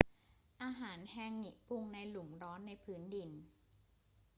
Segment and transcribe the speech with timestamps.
[0.63, 3.29] อาหารแฮงงิปรุงในหลุมร้อนในพื้นดิน